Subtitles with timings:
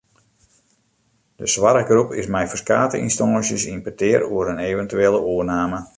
[1.39, 5.79] De soarchgroep is mei ferskate ynstânsjes yn petear oer in eventuele oername.